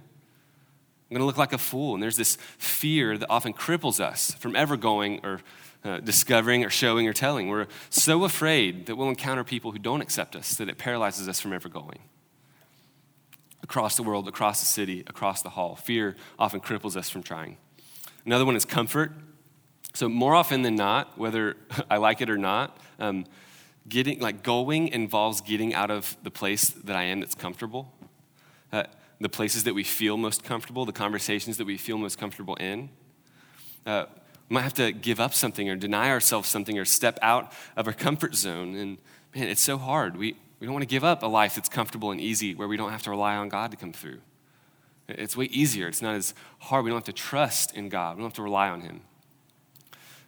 [1.14, 1.94] I'm going to look like a fool.
[1.94, 5.42] And there's this fear that often cripples us from ever going or
[5.84, 7.50] uh, discovering or showing or telling.
[7.50, 11.40] We're so afraid that we'll encounter people who don't accept us that it paralyzes us
[11.40, 12.00] from ever going.
[13.62, 17.58] Across the world, across the city, across the hall, fear often cripples us from trying.
[18.26, 19.12] Another one is comfort.
[19.94, 21.58] So, more often than not, whether
[21.92, 23.28] I like it or not, um,
[23.88, 27.94] getting, like going involves getting out of the place that I am that's comfortable.
[28.72, 28.86] Uh,
[29.24, 32.90] the places that we feel most comfortable, the conversations that we feel most comfortable in.
[33.86, 34.06] Uh,
[34.50, 37.88] we might have to give up something or deny ourselves something or step out of
[37.88, 38.76] our comfort zone.
[38.76, 38.98] And
[39.34, 40.18] man, it's so hard.
[40.18, 42.78] We, we don't want to give up a life that's comfortable and easy where we
[42.78, 44.20] don't have to rely on God to come through.
[45.08, 45.88] It's way easier.
[45.88, 46.84] It's not as hard.
[46.84, 49.02] We don't have to trust in God, we don't have to rely on Him.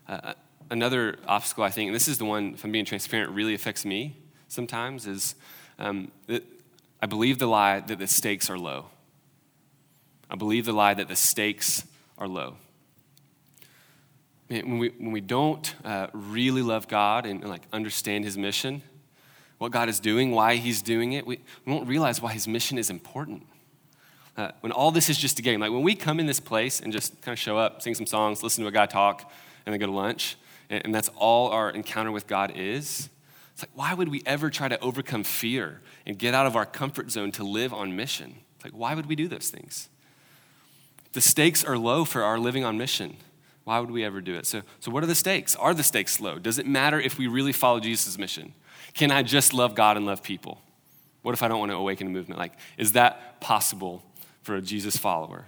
[0.08, 0.34] Uh,
[0.69, 3.86] another obstacle, I think, and this is the one, if I'm being transparent, really affects
[3.86, 5.36] me sometimes, is
[5.79, 6.12] um,
[7.05, 8.87] I believe the lie that the stakes are low.
[10.27, 11.85] I believe the lie that the stakes
[12.17, 12.55] are low.
[14.47, 18.81] When we, when we don't uh, really love God and, and, like understand His mission,
[19.59, 22.79] what God is doing, why He's doing it, we, we won't realize why His mission
[22.79, 23.45] is important.
[24.35, 26.79] Uh, when all this is just a game, like when we come in this place
[26.79, 29.31] and just kind of show up, sing some songs, listen to a guy talk,
[29.67, 30.37] and then go to lunch,
[30.71, 33.09] and, and that's all our encounter with God is,
[33.55, 36.65] it's like, why would we ever try to overcome fear and get out of our
[36.65, 38.35] comfort zone to live on mission?
[38.57, 39.87] It's like, why would we do those things?
[41.13, 43.15] The stakes are low for our living on mission.
[43.63, 44.45] Why would we ever do it?
[44.45, 45.55] So, so what are the stakes?
[45.55, 46.37] Are the stakes low?
[46.37, 48.53] Does it matter if we really follow Jesus' mission?
[48.93, 50.59] Can I just love God and love people?
[51.21, 52.37] What if I don't want to awaken a movement?
[52.37, 54.03] Like, is that possible
[54.43, 55.45] for a Jesus follower?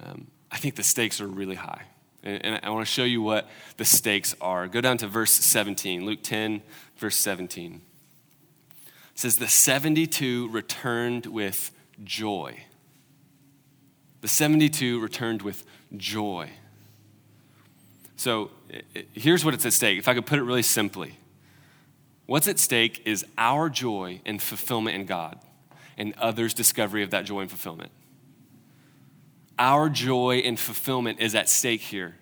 [0.00, 1.82] Um, I think the stakes are really high.
[2.22, 4.66] And, I want to show you what the stakes are.
[4.66, 6.62] Go down to verse 17, Luke 10,
[6.96, 7.80] verse 17.
[8.84, 11.70] It says, The 72 returned with
[12.02, 12.64] joy.
[14.22, 15.64] The 72 returned with
[15.96, 16.50] joy.
[18.16, 18.50] So
[19.12, 19.98] here's what it's at stake.
[19.98, 21.18] If I could put it really simply,
[22.24, 25.38] what's at stake is our joy and fulfillment in God
[25.96, 27.90] and others' discovery of that joy and fulfillment.
[29.58, 32.16] Our joy and fulfillment is at stake here.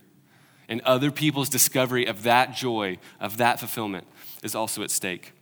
[0.69, 4.07] And other people's discovery of that joy, of that fulfillment,
[4.43, 5.33] is also at stake.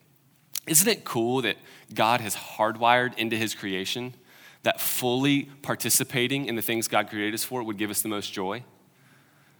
[0.66, 1.56] Isn't it cool that
[1.94, 4.14] God has hardwired into his creation
[4.62, 8.32] that fully participating in the things God created us for would give us the most
[8.32, 8.64] joy?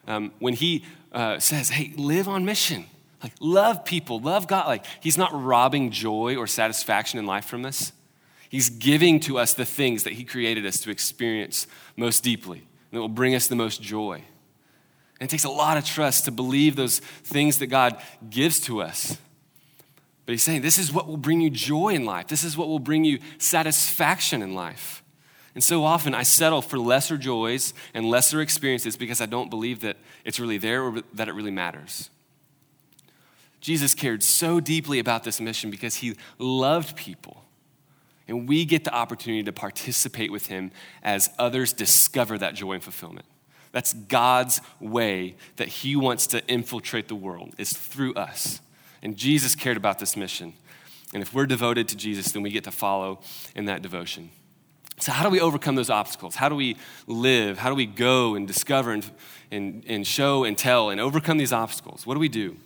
[0.07, 2.87] Um, when he uh, says, hey, live on mission,
[3.23, 7.65] like love people, love God, like he's not robbing joy or satisfaction in life from
[7.65, 7.93] us.
[8.53, 12.99] He's giving to us the things that He created us to experience most deeply, and
[12.99, 14.17] that will bring us the most joy.
[15.19, 17.97] And it takes a lot of trust to believe those things that God
[18.29, 19.17] gives to us.
[20.27, 22.69] But He's saying, this is what will bring you joy in life, this is what
[22.69, 25.03] will bring you satisfaction in life.
[25.55, 29.81] And so often I settle for lesser joys and lesser experiences because I don't believe
[29.81, 32.11] that it's really there or that it really matters.
[33.63, 37.42] Jesus cared so deeply about this mission because he loved people.
[38.29, 40.71] And we get the opportunity to participate with him
[41.03, 43.27] as others discover that joy and fulfillment.
[43.73, 48.61] That's God's way that he wants to infiltrate the world, is through us.
[49.03, 50.53] And Jesus cared about this mission.
[51.13, 53.21] And if we're devoted to Jesus, then we get to follow
[53.57, 54.31] in that devotion.
[54.99, 56.37] So, how do we overcome those obstacles?
[56.37, 57.59] How do we live?
[57.59, 59.11] How do we go and discover and,
[59.51, 62.07] and, and show and tell and overcome these obstacles?
[62.07, 62.57] What do we do?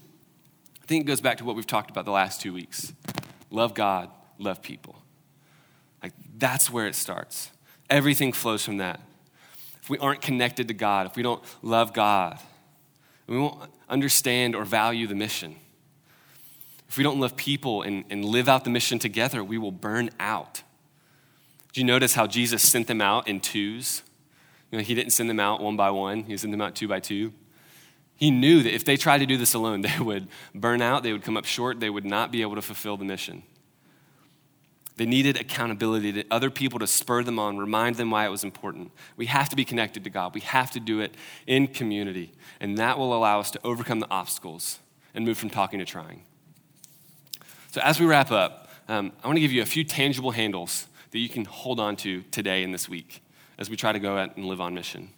[0.82, 2.92] I think it goes back to what we've talked about the last two weeks
[3.50, 4.96] love God, love people.
[6.36, 7.50] That's where it starts.
[7.88, 9.00] Everything flows from that.
[9.82, 12.38] If we aren't connected to God, if we don't love God,
[13.26, 15.56] we won't understand or value the mission.
[16.88, 20.10] If we don't love people and, and live out the mission together, we will burn
[20.20, 20.62] out.
[21.72, 24.02] Do you notice how Jesus sent them out in twos?
[24.70, 26.88] You know, he didn't send them out one by one, he sent them out two
[26.88, 27.32] by two.
[28.16, 31.12] He knew that if they tried to do this alone, they would burn out, they
[31.12, 33.42] would come up short, they would not be able to fulfill the mission.
[34.96, 38.44] They needed accountability to other people to spur them on, remind them why it was
[38.44, 38.92] important.
[39.16, 40.34] We have to be connected to God.
[40.34, 41.14] We have to do it
[41.46, 42.32] in community.
[42.60, 44.78] And that will allow us to overcome the obstacles
[45.14, 46.22] and move from talking to trying.
[47.72, 50.86] So, as we wrap up, um, I want to give you a few tangible handles
[51.10, 53.22] that you can hold on to today and this week
[53.58, 55.10] as we try to go out and live on mission.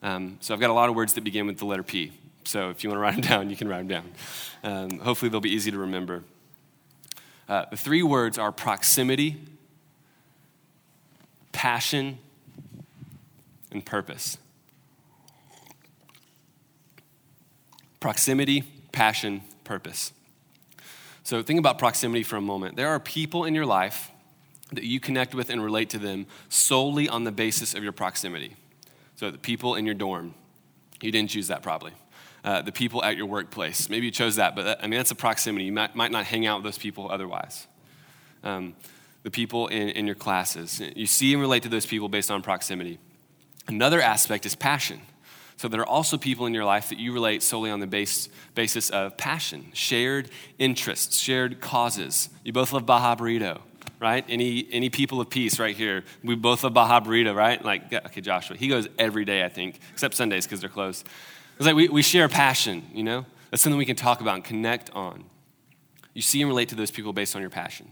[0.00, 2.12] Um, so, I've got a lot of words that begin with the letter P.
[2.44, 4.12] So, if you want to write them down, you can write them down.
[4.62, 6.22] Um, hopefully, they'll be easy to remember.
[7.52, 9.36] Uh, the three words are proximity,
[11.52, 12.16] passion,
[13.70, 14.38] and purpose.
[18.00, 18.62] Proximity,
[18.92, 20.14] passion, purpose.
[21.24, 22.76] So think about proximity for a moment.
[22.76, 24.10] There are people in your life
[24.72, 28.56] that you connect with and relate to them solely on the basis of your proximity.
[29.16, 30.32] So the people in your dorm,
[31.02, 31.92] you didn't choose that probably
[32.44, 33.88] uh, the people at your workplace.
[33.88, 35.66] Maybe you chose that, but that, I mean, that's a proximity.
[35.66, 37.66] You might, might not hang out with those people otherwise.
[38.42, 38.74] Um,
[39.22, 40.80] the people in, in your classes.
[40.96, 42.98] You see and relate to those people based on proximity.
[43.68, 45.00] Another aspect is passion.
[45.56, 48.28] So there are also people in your life that you relate solely on the base,
[48.56, 50.28] basis of passion, shared
[50.58, 52.30] interests, shared causes.
[52.42, 53.60] You both love Baja Burrito,
[54.00, 54.24] right?
[54.28, 56.02] Any, any people of peace right here.
[56.24, 57.64] We both love Baja Burrito, right?
[57.64, 61.06] Like, okay, Joshua, he goes every day, I think, except Sundays because they're closed.
[61.56, 63.26] It's like we, we share a passion, you know?
[63.50, 65.24] That's something we can talk about and connect on.
[66.14, 67.90] You see and relate to those people based on your passion.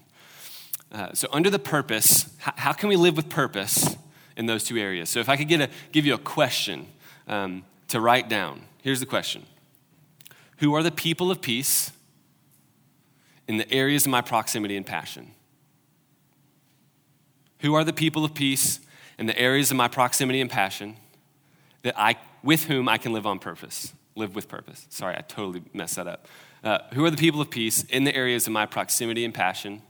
[0.92, 3.96] Uh, so, under the purpose, how, how, can we live with purpose
[4.36, 5.08] in those two areas?
[5.08, 6.86] So, if I could get a, give you a question
[7.28, 9.46] um, to write down, here's the question
[10.58, 11.92] Who are the people of peace
[13.46, 15.30] in the areas of my proximity and passion?
[17.60, 18.80] Who are the people of peace
[19.18, 20.96] in the areas of my proximity and passion
[21.82, 23.92] that I, with whom I can live on purpose?
[24.16, 24.86] Live with purpose.
[24.90, 26.26] Sorry, I totally messed that up.
[26.62, 29.82] Uh, who are the people of peace in the areas of my proximity and passion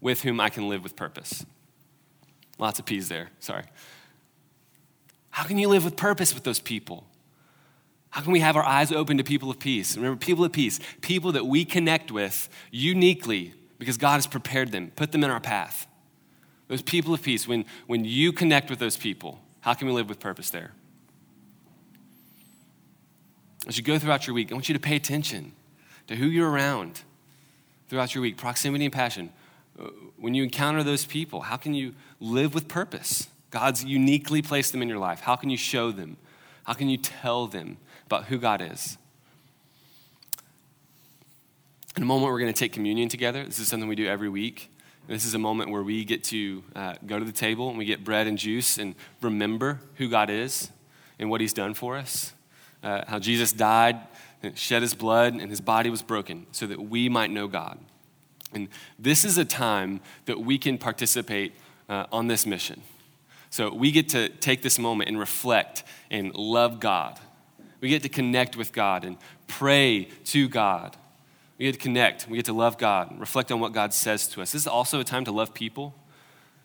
[0.00, 1.46] with whom I can live with purpose.
[2.58, 3.64] Lots of P's there, sorry.
[5.30, 7.06] How can you live with purpose with those people?
[8.10, 9.96] How can we have our eyes open to people of peace?
[9.96, 14.92] Remember, people of peace, people that we connect with uniquely because God has prepared them,
[14.94, 15.86] put them in our path.
[16.68, 20.08] Those people of peace, when, when you connect with those people, how can we live
[20.08, 20.72] with purpose there?
[23.66, 25.52] As you go throughout your week, I want you to pay attention
[26.08, 27.02] to who you're around
[27.88, 29.30] throughout your week proximity and passion
[30.22, 33.28] when you encounter those people, how can you live with purpose?
[33.50, 35.20] God's uniquely placed them in your life.
[35.20, 36.16] How can you show them?
[36.64, 38.98] How can you tell them about who God is?
[41.96, 43.44] In a moment, we're going to take communion together.
[43.44, 44.70] This is something we do every week.
[45.08, 47.84] This is a moment where we get to uh, go to the table and we
[47.84, 50.70] get bread and juice and remember who God is
[51.18, 52.32] and what He's done for us.
[52.82, 54.00] Uh, how Jesus died,
[54.54, 57.78] shed His blood, and His body was broken so that we might know God.
[58.52, 58.68] And
[58.98, 61.54] this is a time that we can participate
[61.88, 62.82] uh, on this mission.
[63.50, 67.20] So we get to take this moment and reflect and love God.
[67.80, 70.96] We get to connect with God and pray to God.
[71.58, 72.28] We get to connect.
[72.28, 74.52] We get to love God and reflect on what God says to us.
[74.52, 75.94] This is also a time to love people.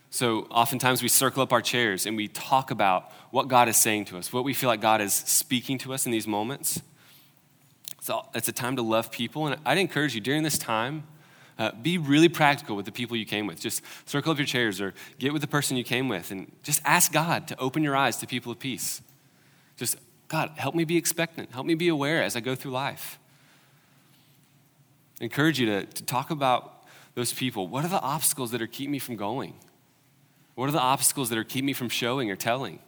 [0.10, 4.06] So oftentimes we circle up our chairs and we talk about what God is saying
[4.06, 6.82] to us, what we feel like God is speaking to us in these moments.
[8.02, 9.48] So it's a time to love people.
[9.48, 11.04] And I'd encourage you during this time,
[11.60, 13.60] uh, be really practical with the people you came with.
[13.60, 16.82] Just circle up your chairs or get with the person you came with and just
[16.86, 19.02] ask God to open your eyes to people of peace.
[19.76, 19.98] Just,
[20.30, 21.52] God, help me be expectant.
[21.52, 23.20] Help me be aware as I go through life.
[25.20, 26.86] I encourage you to, to talk about
[27.16, 27.68] those people.
[27.68, 29.56] What are the obstacles that are keeping me from going?
[30.58, 32.80] What are the obstacles that are keeping me from showing or telling?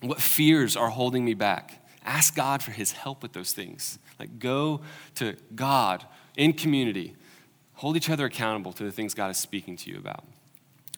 [0.00, 1.88] What fears are holding me back?
[2.04, 4.00] Ask God for his help with those things.
[4.18, 4.80] Like go
[5.14, 6.04] to God
[6.36, 7.14] in community.
[7.74, 10.24] Hold each other accountable to the things God is speaking to you about.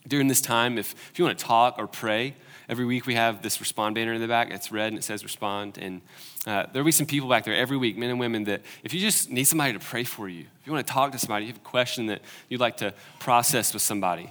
[0.07, 2.35] During this time, if, if you want to talk or pray,
[2.67, 4.51] every week we have this respond banner in the back.
[4.51, 5.77] It's red and it says respond.
[5.77, 6.01] And
[6.47, 9.01] uh, there'll be some people back there every week, men and women, that if you
[9.01, 11.53] just need somebody to pray for you, if you want to talk to somebody, you
[11.53, 14.31] have a question that you'd like to process with somebody,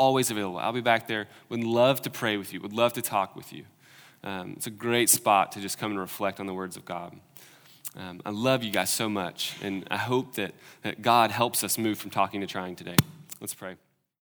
[0.00, 0.58] always available.
[0.58, 1.28] I'll be back there.
[1.50, 3.64] Would love to pray with you, would love to talk with you.
[4.24, 7.14] Um, it's a great spot to just come and reflect on the words of God.
[7.96, 11.76] Um, I love you guys so much, and I hope that, that God helps us
[11.76, 12.96] move from talking to trying today.
[13.40, 13.76] Let's pray.